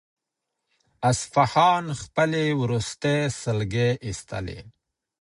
[1.11, 4.59] اصفهان خپلې وروستۍ سلګۍ ایستلې.